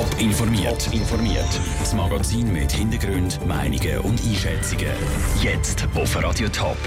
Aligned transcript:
Top 0.00 0.18
informiert. 0.18 0.88
Informiert. 0.94 1.60
Das 1.78 1.92
Magazin 1.92 2.50
mit 2.50 2.72
Hintergrund, 2.72 3.38
Meinungen 3.46 3.98
und 3.98 4.18
Einschätzungen. 4.24 4.94
Jetzt 5.42 5.86
auf 5.94 6.16
Radio 6.16 6.48
Top. 6.48 6.78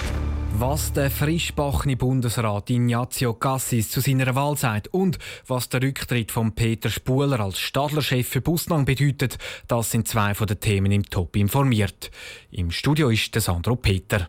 Was 0.54 0.94
der 0.94 1.12
frischbachene 1.12 1.96
Bundesrat 1.96 2.72
Ignazio 2.72 3.36
Cassis 3.36 3.92
zu 3.92 4.00
seiner 4.00 4.34
Wahl 4.34 4.58
sagt 4.58 4.88
und 4.88 5.20
was 5.46 5.70
der 5.70 5.84
Rücktritt 5.84 6.32
von 6.32 6.56
Peter 6.56 6.90
Spuler 6.90 7.40
als 7.40 7.60
Stadlerchef 7.60 8.28
für 8.28 8.42
Busnang 8.42 8.84
bedeutet, 8.84 9.38
das 9.68 9.92
sind 9.92 10.08
zwei 10.08 10.34
von 10.34 10.48
den 10.48 10.60
Themen 10.60 10.92
im 10.92 11.04
Top 11.04 11.36
informiert. 11.36 12.10
Im 12.50 12.72
Studio 12.72 13.10
ist 13.10 13.36
der 13.36 13.44
Sandro 13.44 13.76
Peter. 13.76 14.28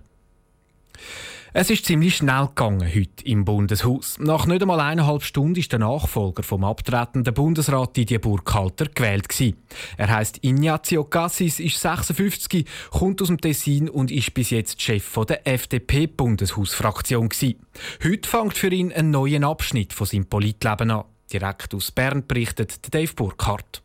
Es 1.57 1.71
ist 1.71 1.85
ziemlich 1.85 2.17
schnell 2.17 2.49
gegangen 2.49 2.85
heute 2.85 3.25
im 3.25 3.45
Bundeshaus. 3.45 4.19
Nach 4.19 4.45
nicht 4.45 4.61
einmal 4.61 4.81
eineinhalb 4.81 5.23
Stunden 5.23 5.55
ist 5.55 5.71
der 5.71 5.79
Nachfolger 5.79 6.43
vom 6.43 6.65
abtretenden 6.65 7.33
Bundesrat 7.33 7.97
Didier 7.97 8.21
Burkhalter 8.21 8.87
gewählt 8.87 9.29
gewesen. 9.29 9.59
Er 9.97 10.09
heißt 10.09 10.41
Ignazio 10.43 11.05
Cassis, 11.05 11.61
ist 11.61 11.81
56, 11.81 12.67
kommt 12.91 13.23
aus 13.23 13.29
dem 13.29 13.41
Tessin 13.41 13.89
und 13.89 14.11
ist 14.11 14.35
bis 14.35 14.51
jetzt 14.51 14.83
Chef 14.83 15.17
der 15.29 15.47
FDP-Bundeshausfraktion 15.47 17.29
Heute 18.03 18.29
fängt 18.29 18.59
für 18.59 18.71
ihn 18.71 18.93
ein 18.93 19.13
neuer 19.13 19.45
Abschnitt 19.45 19.93
von 19.93 20.09
seinem 20.09 20.27
Politleben 20.27 20.91
an. 20.91 21.05
Direkt 21.33 21.73
aus 21.73 21.93
Bern 21.93 22.27
berichtet 22.27 22.93
Dave 22.93 23.15
Burkhardt. 23.15 23.84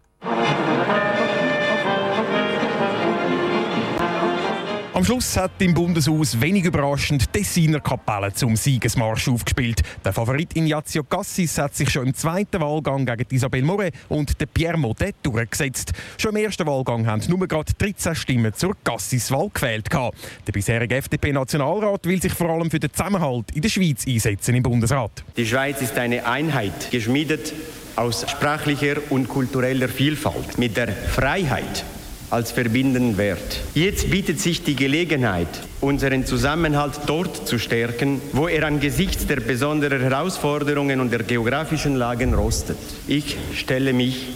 Am 4.99 5.05
Schluss 5.05 5.38
hat 5.38 5.52
im 5.59 5.73
Bundeshaus 5.73 6.41
wenig 6.41 6.66
überraschend 6.66 7.31
Tessiner 7.31 7.80
Kapelle 7.80 8.34
zum 8.34 8.57
Siegesmarsch 8.57 9.30
aufgespielt. 9.30 9.81
Der 10.03 10.12
Favorit 10.12 10.53
Ignazio 10.57 11.05
Cassis 11.05 11.57
hat 11.57 11.73
sich 11.73 11.90
schon 11.90 12.07
im 12.07 12.13
zweiten 12.13 12.59
Wahlgang 12.59 13.05
gegen 13.05 13.26
Isabelle 13.30 13.63
Moret 13.63 13.93
und 14.09 14.34
Pierre 14.54 14.77
Modet 14.77 15.16
durchgesetzt. 15.23 15.93
Schon 16.17 16.35
im 16.35 16.43
ersten 16.43 16.67
Wahlgang 16.67 17.07
haben 17.07 17.23
nur 17.30 17.48
gerade 17.48 17.71
13 17.77 18.13
Stimmen 18.13 18.54
zur 18.54 18.76
Cassis-Wahl 18.84 19.49
gewählt. 19.54 19.88
Der 19.90 20.51
bisherige 20.51 20.98
FDP-Nationalrat 20.98 22.05
will 22.05 22.21
sich 22.21 22.34
vor 22.34 22.49
allem 22.49 22.70
für 22.70 22.82
den 22.82 22.91
Zusammenhalt 22.91 23.51
in 23.54 23.62
der 23.62 23.70
Schweiz 23.70 24.05
einsetzen 24.05 24.54
im 24.55 24.63
Bundesrat. 24.63 25.23
Die 25.38 25.45
Schweiz 25.45 25.82
ist 25.82 25.98
eine 25.98 26.26
Einheit, 26.26 26.91
geschmiedet 26.91 27.54
aus 27.95 28.29
sprachlicher 28.29 28.98
und 29.12 29.29
kultureller 29.29 29.88
Vielfalt, 29.88 30.57
mit 30.57 30.76
der 30.76 30.90
Freiheit 30.90 31.85
als 32.30 32.52
verbindenden 32.52 33.18
Wert. 33.18 33.60
Jetzt 33.74 34.10
bietet 34.12 34.40
sich 34.40 34.63
die 34.63 34.76
Gelegenheit, 34.76 35.48
unseren 35.82 36.26
Zusammenhalt 36.26 36.94
dort 37.08 37.48
zu 37.48 37.58
stärken, 37.58 38.22
wo 38.34 38.48
er 38.48 38.66
angesichts 38.68 39.26
der 39.26 39.38
besonderen 39.38 40.02
Herausforderungen 40.02 41.00
und 41.00 41.12
der 41.12 41.24
geografischen 41.24 41.96
Lagen 41.96 42.34
rostet. 42.34 42.77
Ich 43.07 43.38
stelle 43.55 43.94
mich 43.94 44.27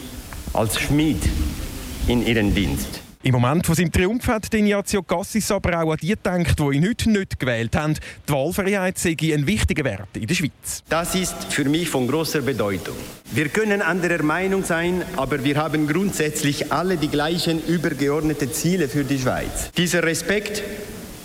als 0.53 0.79
Schmied 0.79 1.21
in 2.07 2.25
Ihren 2.25 2.55
Dienst. 2.55 3.02
Im 3.25 3.31
Moment 3.31 3.65
von 3.65 3.73
seinem 3.73 3.89
Triumph 3.89 4.27
hat 4.27 4.53
Ignazio 4.53 5.01
Cassis 5.01 5.49
aber 5.49 5.81
auch 5.81 5.93
an 5.93 5.97
die 6.01 6.09
gedacht, 6.09 6.59
die 6.59 6.75
ihn 6.75 6.85
heute 6.85 7.09
nicht 7.09 7.39
gewählt 7.39 7.73
haben. 7.73 7.93
Die 8.27 8.33
Wahlfreiheit 8.33 8.97
sei 8.97 9.15
ein 9.33 9.47
wichtiger 9.47 9.85
Wert 9.85 10.09
in 10.15 10.27
der 10.27 10.35
Schweiz. 10.35 10.83
Das 10.89 11.15
ist 11.15 11.33
für 11.45 11.63
mich 11.63 11.87
von 11.87 12.05
großer 12.05 12.41
Bedeutung. 12.41 12.97
Wir 13.31 13.47
können 13.47 13.81
anderer 13.81 14.21
Meinung 14.23 14.65
sein, 14.65 15.03
aber 15.15 15.41
wir 15.45 15.55
haben 15.55 15.87
grundsätzlich 15.87 16.73
alle 16.73 16.97
die 16.97 17.07
gleichen 17.07 17.65
übergeordneten 17.65 18.51
Ziele 18.51 18.89
für 18.89 19.05
die 19.05 19.19
Schweiz. 19.19 19.71
Dieser 19.77 20.03
Respekt 20.03 20.61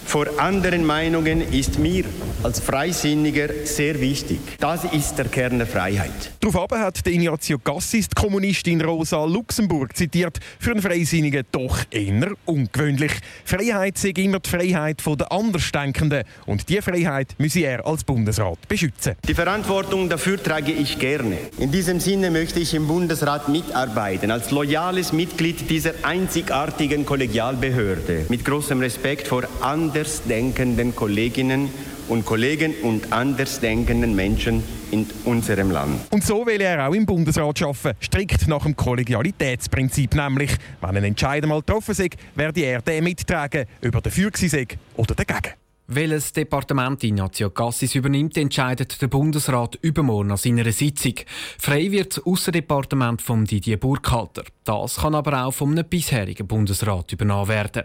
vor 0.07 0.39
anderen 0.39 0.87
Meinungen 0.87 1.41
ist 1.53 1.81
mir 1.81 2.05
als 2.43 2.61
Freisinniger 2.61 3.49
sehr 3.65 4.01
wichtig. 4.01 4.39
Das 4.59 4.85
ist 4.85 5.17
der 5.17 5.27
Kern 5.27 5.59
der 5.59 5.67
Freiheit. 5.67 6.33
Daraufhin 6.41 6.79
hat 6.79 7.07
Ignazio 7.07 7.59
Gassis 7.59 8.09
die 8.09 8.15
Kommunistin 8.15 8.81
Rosa 8.81 9.25
Luxemburg 9.25 9.97
zitiert. 9.97 10.39
Für 10.59 10.73
einen 10.73 10.83
Freisinnigen 10.83 11.45
doch 11.51 11.79
eher 11.91 12.33
ungewöhnlich. 12.45 13.13
Freiheit 13.45 13.99
sei 13.99 14.11
immer 14.11 14.41
die 14.41 14.49
Freiheit 14.49 15.03
der 15.07 15.33
Andersdenkenden. 15.33 16.25
Und 16.47 16.69
diese 16.69 16.83
Freiheit 16.83 17.35
müsse 17.39 17.61
er 17.61 17.87
als 17.87 18.05
Bundesrat 18.05 18.67
beschützen. 18.69 19.17
Die 19.27 19.35
Verantwortung 19.35 20.09
dafür 20.09 20.43
trage 20.43 20.73
ich 20.73 20.99
gerne. 20.99 21.39
In 21.59 21.73
diesem 21.73 22.01
Sinne 22.01 22.31
möchte 22.31 22.61
ich 22.61 22.75
im 22.75 22.87
Bundesrat 22.87 23.49
mitarbeiten, 23.49 24.31
als 24.31 24.51
loyales 24.51 25.13
Mitglied 25.13 25.69
dieser 25.71 25.93
einzigartigen 26.03 27.05
Kollegialbehörde. 27.05 28.27
Mit 28.29 28.45
großem 28.45 28.81
Respekt 28.81 29.29
vor 29.29 29.45
andersdenkenden 29.61 30.95
Kolleginnen 30.95 31.71
und 32.09 32.25
Kollegen 32.25 32.75
und 32.83 33.13
andersdenkenden 33.13 34.15
Menschen 34.15 34.63
in 34.91 35.07
unserem 35.25 35.71
Land. 35.71 36.01
Und 36.11 36.25
so 36.25 36.47
will 36.47 36.61
er 36.61 36.89
auch 36.89 36.95
im 36.95 37.07
Bundesrat 37.07 37.63
arbeiten, 37.63 37.97
strikt 38.03 38.49
nach 38.49 38.63
dem 38.63 38.75
Kollegialitätsprinzip, 38.75 40.15
nämlich, 40.15 40.51
wenn 40.81 40.97
ein 40.97 41.05
Entscheid 41.05 41.45
mal 41.47 41.61
getroffen 41.61 41.93
ist, 41.93 42.17
werde 42.35 42.61
er 42.61 42.83
den 42.83 43.05
mittragen, 43.05 43.67
über 43.81 44.01
dafür 44.01 44.31
sei 44.35 44.67
oder 44.97 45.15
dagegen. 45.15 45.55
Welches 45.91 46.35
Departement 46.35 47.03
Ignazio 47.03 47.49
Cassis 47.49 47.95
übernimmt, 47.95 48.37
entscheidet 48.37 49.01
der 49.01 49.09
Bundesrat 49.09 49.79
übermorgen 49.81 50.31
an 50.31 50.37
seiner 50.37 50.71
Sitzung. 50.71 51.15
Frei 51.59 51.91
wird 51.91 52.19
das 52.19 52.27
Aussendepartement 52.27 53.23
von 53.23 53.47
Didier 53.47 53.79
Burkhalter. 53.79 54.45
Das 54.65 54.97
kann 54.97 55.15
aber 55.15 55.47
auch 55.47 55.53
vom 55.53 55.75
bisherigen 55.89 56.47
Bundesrat 56.47 57.11
übernommen 57.13 57.49
werden. 57.49 57.85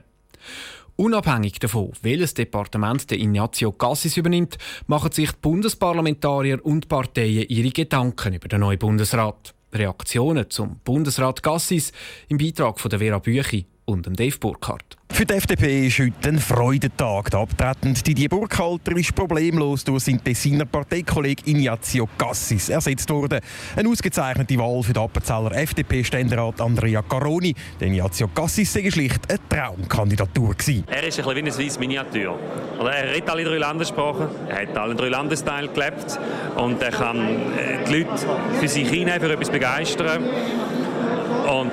Unabhängig 0.96 1.58
davon, 1.60 1.92
welches 2.04 2.36
Departement 2.36 3.10
der 3.10 3.20
Ignazio 3.20 3.72
Cassis 3.72 4.16
übernimmt, 4.16 4.58
machen 4.86 5.12
sich 5.12 5.32
die 5.32 5.38
Bundesparlamentarier 5.42 6.64
und 6.64 6.88
Parteien 6.88 7.48
ihre 7.50 7.72
Gedanken 7.72 8.34
über 8.34 8.48
den 8.48 8.60
neuen 8.60 8.78
Bundesrat. 8.78 9.56
Reaktionen 9.74 10.52
zum 10.52 10.80
Bundesrat 10.84 11.42
Cassis 11.42 11.94
im 12.28 12.38
Beitrag 12.38 12.80
von 12.80 12.90
der 12.92 13.00
Vera 13.00 13.18
Büchi 13.18 13.66
und 13.86 14.08
Dave 14.20 14.38
Burkhardt. 14.38 14.98
Für 15.14 15.26
die 15.26 15.36
FDP 15.36 15.88
ist 15.88 16.00
heute 16.00 16.30
ein 16.30 16.40
Freudentag. 16.40 17.30
Der 17.30 17.42
abtretende 17.42 18.02
Didier 18.02 18.30
Burkhalter 18.30 18.98
ist 18.98 19.14
problemlos 19.14 19.84
durch 19.84 20.06
seinen 20.06 20.24
Tessiner 20.24 20.66
Parteikollegen 20.66 21.46
Ignazio 21.46 22.10
Cassis 22.18 22.70
ersetzt 22.70 23.12
worden. 23.12 23.40
Eine 23.76 23.90
ausgezeichnete 23.90 24.58
Wahl 24.58 24.82
für 24.82 24.94
den 24.94 25.04
Appenzeller 25.04 25.52
FDP-Ständerat 25.52 26.60
Andrea 26.60 27.04
Caroni. 27.04 27.54
Der 27.80 27.90
Ignazio 27.90 28.28
Cassis 28.30 28.74
sei 28.74 28.90
schlicht 28.90 29.30
eine 29.30 29.40
Traumkandidatur 29.48 30.56
gewesen. 30.56 30.84
Er 30.88 31.04
ist 31.04 31.20
ein 31.20 31.26
bisschen 31.26 31.36
wie 31.36 31.40
eine 31.40 31.52
Swiss 31.52 31.78
Miniatur. 31.78 32.40
Er 32.80 33.14
redet 33.14 33.30
alle 33.30 33.44
drei 33.44 33.58
Landessprachen, 33.60 34.28
er 34.50 34.62
hat 34.64 34.76
alle 34.76 34.96
drei 34.96 35.10
Landesteilen 35.10 35.72
gelebt 35.74 36.20
und 36.56 36.82
er 36.82 36.92
kann 36.92 37.20
äh, 37.20 37.86
die 37.88 38.00
Leute 38.00 38.28
für 38.60 38.68
sich 38.68 38.90
hinein 38.90 39.22
für 39.22 39.32
etwas 39.32 39.52
begeistern. 39.52 40.24
Und 41.44 41.72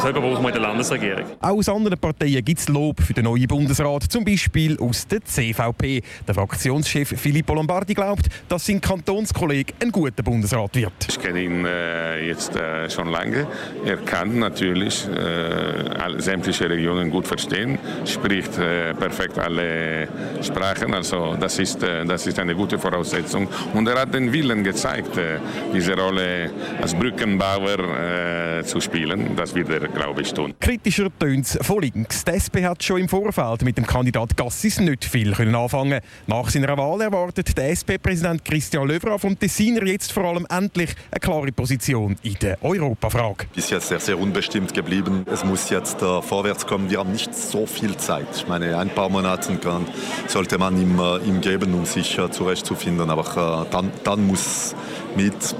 Selber 0.00 0.22
brauchen 0.22 0.42
wir 0.42 0.48
in 0.48 0.54
der 0.54 0.62
Landesregierung. 0.62 1.24
Auch 1.40 1.58
aus 1.58 1.68
anderen 1.68 1.98
Parteien 1.98 2.42
gibt 2.42 2.58
es 2.58 2.68
Lob 2.68 3.02
für 3.02 3.12
den 3.12 3.24
neuen 3.24 3.46
Bundesrat, 3.46 4.04
zum 4.04 4.24
Beispiel 4.24 4.78
aus 4.78 5.06
der 5.06 5.22
CVP. 5.22 6.02
Der 6.26 6.34
Fraktionschef 6.34 7.08
Filippo 7.20 7.52
Lombardi 7.52 7.92
glaubt, 7.92 8.26
dass 8.48 8.64
sein 8.64 8.80
Kantonskollege 8.80 9.74
ein 9.82 9.92
guter 9.92 10.22
Bundesrat 10.22 10.74
wird. 10.74 10.92
Ich 11.06 11.20
kenne 11.20 11.42
ihn 11.42 11.66
äh, 11.66 12.26
jetzt 12.28 12.56
äh, 12.56 12.88
schon 12.88 13.08
lange. 13.08 13.46
Er 13.84 13.98
kann 13.98 14.38
natürlich 14.38 15.06
äh, 15.06 16.18
sämtliche 16.18 16.70
Regionen 16.70 17.10
gut 17.10 17.26
verstehen, 17.26 17.78
spricht 18.06 18.56
äh, 18.56 18.94
perfekt 18.94 19.38
alle 19.38 20.08
Sprachen. 20.40 20.94
Also 20.94 21.36
das 21.38 21.58
ist, 21.58 21.82
äh, 21.82 22.06
das 22.06 22.26
ist 22.26 22.38
eine 22.38 22.54
gute 22.54 22.78
Voraussetzung. 22.78 23.48
Und 23.74 23.86
er 23.86 24.00
hat 24.00 24.14
den 24.14 24.32
Willen 24.32 24.64
gezeigt, 24.64 25.18
äh, 25.18 25.38
diese 25.74 25.94
Rolle 25.94 26.50
als 26.80 26.94
Brückenbauer 26.94 28.64
zu 28.64 28.80
spielen. 28.80 29.36
Das 29.36 29.54
wird 29.54 29.68
er 29.68 29.89
glaube 29.94 30.22
ich, 30.22 30.32
tun. 30.32 30.54
Kritischer 30.60 31.08
tönt 31.18 31.46
es 31.46 31.58
von 31.62 31.82
links. 31.82 32.24
Die 32.24 32.32
SP 32.32 32.64
hat 32.64 32.82
schon 32.82 33.00
im 33.00 33.08
Vorfeld 33.08 33.62
mit 33.62 33.76
dem 33.76 33.86
Kandidat 33.86 34.36
Gassis 34.36 34.80
nicht 34.80 35.04
viel 35.04 35.32
können 35.32 35.54
anfangen 35.54 36.00
Nach 36.26 36.48
seiner 36.48 36.76
Wahl 36.76 37.00
erwartet 37.00 37.56
der 37.56 37.70
SP-Präsident 37.70 38.44
Christian 38.44 38.86
Löwra 38.86 39.18
vom 39.18 39.38
Tessiner 39.38 39.84
jetzt 39.86 40.12
vor 40.12 40.24
allem 40.24 40.46
endlich 40.50 40.90
eine 41.10 41.20
klare 41.20 41.52
Position 41.52 42.16
in 42.22 42.34
der 42.40 42.62
Europafrage. 42.62 43.46
Bis 43.54 43.70
jetzt 43.70 43.88
sehr, 43.88 44.00
sehr 44.00 44.18
unbestimmt 44.18 44.74
geblieben. 44.74 45.24
Es 45.30 45.44
muss 45.44 45.70
jetzt 45.70 46.02
äh, 46.02 46.22
vorwärts 46.22 46.66
kommen. 46.66 46.90
Wir 46.90 46.98
haben 46.98 47.12
nicht 47.12 47.34
so 47.34 47.66
viel 47.66 47.96
Zeit. 47.96 48.28
Ich 48.34 48.48
meine, 48.48 48.76
ein 48.78 48.90
paar 48.90 49.08
Monate 49.08 49.56
kann, 49.56 49.86
sollte 50.26 50.58
man 50.58 50.80
ihm, 50.80 50.98
äh, 50.98 51.18
ihm 51.26 51.40
geben, 51.40 51.74
um 51.74 51.84
sich 51.84 52.18
äh, 52.18 52.30
zurechtzufinden. 52.30 53.10
Aber 53.10 53.64
äh, 53.66 53.70
dann, 53.70 53.90
dann 54.04 54.26
muss 54.26 54.74
mit 55.16 55.54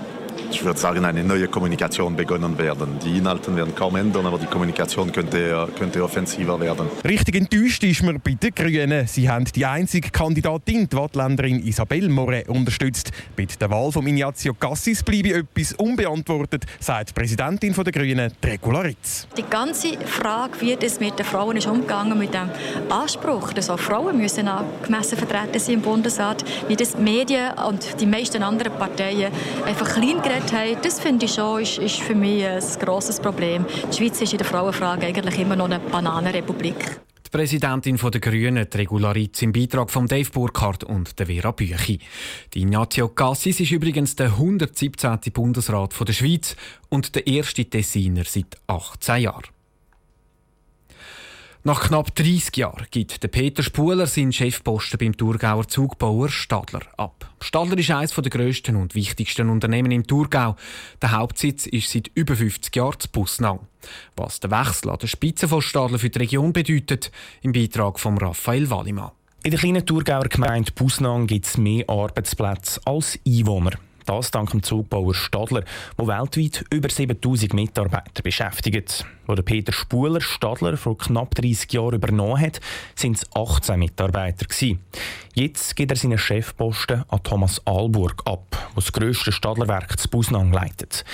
ich 0.50 0.64
würde 0.64 0.78
sagen, 0.78 1.04
eine 1.04 1.22
neue 1.22 1.48
Kommunikation 1.48 2.16
begonnen 2.16 2.58
werden. 2.58 2.98
Die 3.04 3.18
Inhalte 3.18 3.54
werden 3.54 3.74
kaum 3.74 3.96
ändern, 3.96 4.26
aber 4.26 4.38
die 4.38 4.46
Kommunikation 4.46 5.12
könnte, 5.12 5.68
könnte 5.78 6.02
offensiver 6.02 6.58
werden. 6.60 6.86
Richtig 7.04 7.36
enttäuscht 7.36 7.82
ist 7.84 8.02
man 8.02 8.20
bei 8.20 8.32
den 8.32 8.54
Grünen. 8.54 9.06
Sie 9.06 9.28
haben 9.28 9.44
die 9.44 9.64
einzige 9.64 10.10
Kandidatin, 10.10 10.88
die 10.88 10.96
Wattländerin 10.96 11.64
Isabelle 11.64 12.08
Moret, 12.08 12.48
unterstützt. 12.48 13.12
Bei 13.36 13.46
der 13.46 13.70
Wahl 13.70 13.92
von 13.92 14.06
Ignazio 14.06 14.54
Cassis 14.54 15.02
bleibe 15.02 15.34
etwas 15.34 15.72
unbeantwortet, 15.74 16.64
sagt 16.80 17.10
die 17.10 17.12
Präsidentin 17.14 17.72
der 17.72 17.92
Grünen, 17.92 18.32
Regula 18.44 18.80
Ritz. 18.80 19.26
Die 19.36 19.44
ganze 19.48 19.98
Frage, 20.04 20.60
wie 20.60 20.76
das 20.76 21.00
mit 21.00 21.18
den 21.18 21.26
Frauen 21.26 21.56
ist 21.56 21.66
umgegangen, 21.66 22.18
mit 22.18 22.34
dem 22.34 22.50
Anspruch, 22.88 23.52
dass 23.52 23.70
auch 23.70 23.78
Frauen 23.78 24.18
müssen 24.18 24.48
angemessen 24.48 25.16
vertreten 25.16 25.58
sein 25.58 25.74
im 25.74 25.82
Bundesrat, 25.82 26.44
wie 26.68 26.76
das 26.76 26.96
die 26.96 27.02
Medien 27.02 27.52
und 27.68 28.00
die 28.00 28.06
meisten 28.06 28.42
anderen 28.42 28.72
Parteien 28.72 29.32
einfach 29.64 29.94
klein 29.94 30.20
Parität 30.40 30.76
haben, 30.76 30.82
das 30.82 31.00
finde 31.00 31.26
ich 31.26 31.34
schon, 31.34 31.62
ist, 31.62 31.78
ist 31.78 32.00
für 32.00 32.14
mich 32.14 32.44
ein 32.44 32.62
grosses 32.80 33.20
Problem. 33.20 33.64
Die 33.90 33.96
Schweiz 33.96 34.20
ist 34.20 34.32
in 34.32 34.38
der 34.38 34.46
Frauenfrage 34.46 35.06
eigentlich 35.06 35.38
immer 35.38 35.56
noch 35.56 35.66
eine 35.66 35.78
Bananenrepublik. 35.78 37.00
Die 37.26 37.30
Präsidentin 37.30 37.96
der 37.96 38.20
Grünen, 38.20 38.66
die 38.68 38.76
Regularitz, 38.76 39.42
im 39.42 39.52
Beitrag 39.52 39.90
von 39.90 40.06
Dave 40.06 40.30
Burkhardt 40.30 40.84
und 40.84 41.18
der 41.18 41.26
Vera 41.26 41.52
Büchi. 41.52 42.00
Die 42.54 42.62
Ignazio 42.62 43.08
Cassis 43.08 43.60
ist 43.60 43.70
übrigens 43.70 44.16
der 44.16 44.26
117. 44.26 45.18
Bundesrat 45.32 45.94
der 46.06 46.12
Schweiz 46.12 46.56
und 46.88 47.14
der 47.14 47.26
erste 47.26 47.64
Tessiner 47.64 48.24
seit 48.24 48.56
18 48.66 49.22
Jahren. 49.22 49.59
Nach 51.62 51.88
knapp 51.88 52.14
30 52.14 52.56
Jahren 52.56 52.86
gibt 52.90 53.22
der 53.22 53.28
Peter 53.28 53.62
Spuler 53.62 54.06
seinen 54.06 54.32
Chefposten 54.32 54.96
beim 54.96 55.14
Thurgauer 55.14 55.68
Zugbauer 55.68 56.30
Stadler 56.30 56.80
ab. 56.96 57.34
Stadler 57.38 57.76
ist 57.76 57.90
eines 57.90 58.14
der 58.14 58.30
grössten 58.30 58.76
und 58.76 58.94
wichtigsten 58.94 59.50
Unternehmen 59.50 59.92
im 59.92 60.06
Thurgau. 60.06 60.56
Der 61.02 61.12
Hauptsitz 61.12 61.66
ist 61.66 61.90
seit 61.90 62.10
über 62.14 62.34
50 62.34 62.74
Jahren 62.74 62.98
zu 62.98 63.08
Busnang. 63.10 63.60
Was 64.16 64.40
der 64.40 64.50
Wechsel 64.50 64.88
an 64.88 65.00
der 65.02 65.06
Spitze 65.06 65.48
von 65.48 65.60
Stadler 65.60 65.98
für 65.98 66.08
die 66.08 66.20
Region 66.20 66.54
bedeutet, 66.54 67.12
im 67.42 67.52
Beitrag 67.52 68.00
von 68.00 68.16
Raphael 68.16 68.70
Wallimann. 68.70 69.10
In 69.42 69.50
der 69.50 69.60
kleinen 69.60 69.84
Thurgauer 69.84 70.28
Gemeinde 70.30 70.72
Busnang 70.72 71.26
gibt 71.26 71.44
es 71.44 71.58
mehr 71.58 71.84
Arbeitsplätze 71.90 72.80
als 72.86 73.18
Einwohner. 73.26 73.72
Das 74.10 74.32
dank 74.32 74.50
dem 74.50 74.64
Zugbauer 74.64 75.14
Stadler, 75.14 75.62
der 75.96 76.06
weltweit 76.08 76.64
über 76.72 76.88
7000 76.88 77.54
Mitarbeiter 77.54 78.24
beschäftigt. 78.24 79.06
Wo 79.28 79.36
der 79.36 79.44
Peter 79.44 79.72
Spuler 79.72 80.20
Stadler 80.20 80.76
vor 80.76 80.98
knapp 80.98 81.32
30 81.36 81.72
Jahren 81.72 81.94
übernommen 81.94 82.40
hat, 82.40 82.60
sind 82.96 83.18
es 83.18 83.36
18 83.36 83.78
Mitarbeiter 83.78 84.46
gewesen. 84.46 84.80
Jetzt 85.34 85.76
geht 85.76 85.92
er 85.92 85.96
seinen 85.96 86.18
Chefposten 86.18 87.04
an 87.06 87.22
Thomas 87.22 87.64
Alburg 87.64 88.22
ab, 88.24 88.46
der 88.50 88.74
das 88.74 88.92
grösste 88.92 89.30
Stadlerwerk 89.30 89.96
zu 89.96 90.08
Busnang 90.08 90.52
leitet. 90.52 91.04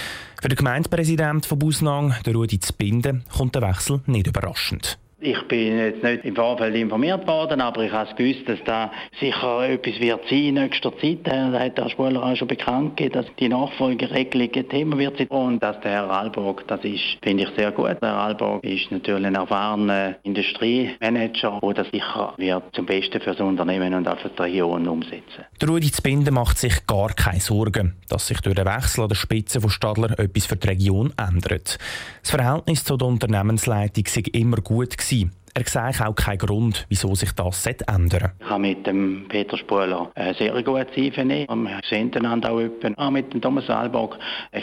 Für 0.41 0.49
den 0.49 0.57
Gemeindepräsident 0.57 1.45
von 1.45 1.59
Busnang, 1.59 2.15
der 2.25 2.35
Rudi 2.35 2.59
Zbinden, 2.61 3.25
kommt 3.29 3.57
der 3.57 3.61
Wechsel 3.61 4.01
nicht 4.07 4.27
überraschend. 4.27 4.99
Ich 5.27 5.43
bin 5.49 5.77
jetzt 5.77 6.05
nicht 6.05 6.25
im 6.25 6.37
Vorfeld 6.37 6.77
informiert 6.77 7.27
worden, 7.27 7.61
aber 7.61 7.83
ich 7.83 7.91
habe 7.91 8.15
gewusst, 8.15 8.49
dass 8.49 8.61
da 8.65 8.93
sicher 9.19 9.69
etwas 9.69 9.99
wird 9.99 10.21
sein 10.31 10.39
in 10.39 10.55
nächster 10.55 10.97
Zeit. 10.99 11.19
Da 11.25 11.51
hat 11.51 11.77
der 11.77 11.89
Spuler 11.89 12.23
auch 12.23 12.37
schon 12.37 12.47
bekannt 12.47 12.97
gegeben, 12.97 13.15
dass 13.15 13.27
die 13.41 13.49
Nachfolgeregelung 13.49 14.51
ein 14.55 14.69
Thema 14.69 14.99
wird 14.99 15.19
sein. 15.19 15.27
Und 15.27 15.61
dass 15.65 15.81
der 15.81 15.91
Herr 15.91 16.11
Alborg, 16.11 16.65
das 16.69 16.85
ist, 16.85 17.19
finde 17.23 17.43
ich 17.43 17.49
sehr 17.57 17.73
gut. 17.73 18.01
Der 18.01 18.09
Herr 18.09 18.19
Alborg 18.19 18.63
ist 18.63 18.93
natürlich 18.93 19.27
ein 19.27 19.35
erfahrener 19.35 20.15
Industriemanager, 20.23 21.59
der 21.61 21.75
das 21.75 21.91
sicher 21.91 22.35
wird 22.37 22.63
zum 22.77 22.87
Besten 22.87 23.21
für 23.21 23.33
das 23.33 23.41
Unternehmen 23.41 23.95
und 23.95 24.07
auch 24.07 24.21
für 24.21 24.29
die 24.29 24.43
Region 24.43 24.87
umsetzen. 24.87 25.45
Der 25.61 25.69
Rudi 25.69 25.91
Zbinden 25.91 26.35
macht 26.35 26.59
sich 26.59 26.87
gar 26.87 27.09
keine 27.09 27.41
Sorgen, 27.41 27.97
dass 28.09 28.29
sich 28.29 28.41
durch 28.43 28.55
den 28.55 28.67
Wechsel 28.67 29.03
an 29.03 29.09
der 29.09 29.17
Spitze 29.17 29.61
von 29.61 29.71
Stadler 29.71 30.17
etwas 30.21 30.47
für 30.47 30.55
die 30.55 30.69
Region 30.69 31.13
ändert. 31.17 31.79
Das 32.23 32.31
Verhältnis 32.31 32.85
zu 32.85 32.97
der 32.97 33.09
Unternehmensleitung 33.09 34.05
sei 34.07 34.23
immer 34.33 34.59
gut 34.59 34.97
gewesen 34.97 35.16
gewesen. 35.25 35.47
Er 35.57 35.65
sehe 35.65 36.07
auch 36.07 36.15
keinen 36.15 36.37
Grund, 36.37 36.85
wieso 36.91 37.15
sich 37.15 37.33
das 37.33 37.65
ändern 37.65 38.11
sollte. 38.11 38.33
Ich 38.41 38.51
habe 38.51 38.61
mit 38.61 38.87
dem 38.87 39.25
Peter 39.27 39.57
Spuler 39.57 40.11
ein 40.15 40.35
sehr 40.35 40.63
gutes 40.63 40.95
Einvernehmen. 40.95 41.65
Wir 41.65 41.81
sehen 41.89 42.15
einander 42.15 42.53
auch 42.53 42.59
öppen. 42.59 42.95
Auch 42.99 43.11
mit 43.11 43.33
dem 43.33 43.41
Thomas 43.41 43.71
Alborg 43.71 44.19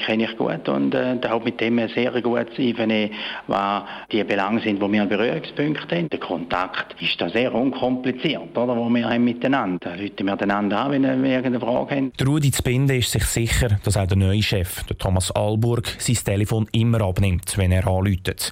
kenne 0.05 0.25
ich 0.25 0.37
gut 0.37 0.69
und 0.69 0.93
äh, 0.93 1.17
auch 1.27 1.43
mit 1.43 1.59
dem 1.59 1.79
ein 1.79 1.89
sehr 1.89 2.11
gutes 2.21 2.59
Einvernehmen, 2.59 3.09
was 3.47 3.83
die 4.11 4.23
Belange 4.23 4.61
sind, 4.61 4.79
wo 4.79 4.91
wir 4.91 5.01
einen 5.01 5.09
Berührungspunkt 5.09 5.91
haben. 5.91 6.09
Der 6.11 6.19
Kontakt 6.19 7.01
ist 7.01 7.19
da 7.19 7.27
sehr 7.27 7.55
unkompliziert, 7.55 8.55
oder, 8.55 8.77
wo 8.77 8.87
wir 8.87 9.09
haben 9.09 9.23
miteinander. 9.23 9.93
Rufen 9.93 10.27
wir 10.27 10.39
einander 10.39 10.79
an, 10.79 10.91
wenn 10.91 11.23
wir 11.23 11.31
irgendeine 11.31 11.59
Frage 11.59 11.95
haben. 11.95 12.13
Der 12.19 12.27
Rudi 12.27 12.51
Zbinde 12.51 12.97
ist 12.97 13.09
sich 13.09 13.25
sicher, 13.25 13.79
dass 13.83 13.97
auch 13.97 14.05
der 14.05 14.17
neue 14.17 14.43
Chef, 14.43 14.83
der 14.83 14.97
Thomas 14.99 15.31
Alburg, 15.31 15.87
sein 15.97 16.17
Telefon 16.23 16.67
immer 16.71 17.01
abnimmt, 17.01 17.57
wenn 17.57 17.71
er 17.71 17.87
anläutet. 17.87 18.51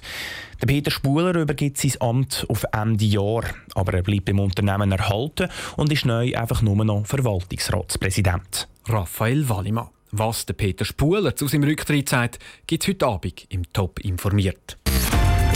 Der 0.62 0.68
Peter 0.68 0.92
Spuler 0.92 1.34
übergibt 1.34 1.76
sein 1.78 1.94
Amt 1.98 2.46
auf 2.48 2.64
Ende 2.72 3.04
Jahr, 3.04 3.42
aber 3.74 3.94
er 3.94 4.02
bleibt 4.02 4.28
im 4.28 4.38
Unternehmen 4.38 4.92
erhalten 4.92 5.48
und 5.76 5.90
ist 5.90 6.06
neu 6.06 6.36
einfach 6.36 6.62
nur 6.62 6.84
noch 6.84 7.04
Verwaltungsratspräsident. 7.04 8.68
Raphael 8.86 9.48
Wallimann. 9.48 9.88
Was 10.12 10.46
der 10.46 10.54
Peter 10.54 10.84
Spuler 10.84 11.34
zu 11.34 11.48
seinem 11.48 11.64
Rücktritt 11.64 12.08
sagt, 12.08 12.38
gibt 12.68 12.84
es 12.84 12.90
heute 12.90 13.06
Abend 13.06 13.44
im 13.48 13.64
Top 13.72 13.98
informiert. 14.00 14.78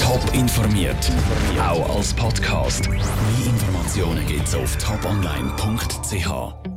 Top 0.01 0.23
informiert, 0.35 1.13
auch 1.61 1.97
als 1.97 2.13
Podcast. 2.13 2.89
Mehr 2.89 3.01
Informationen 3.47 4.27
gibt 4.27 4.49
es 4.49 4.57
auf 4.57 4.77
toponline.ch. 4.79 6.76